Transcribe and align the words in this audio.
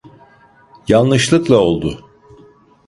Yanlışlıkla 0.87 1.57
oldu. 1.57 2.09